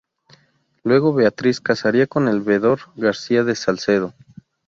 Luego 0.83 1.13
Beatriz 1.13 1.61
casaría 1.61 2.07
con 2.07 2.27
el 2.27 2.41
Veedor 2.41 2.79
Garcia 2.95 3.43
de 3.43 3.53
Salcedo. 3.53 4.15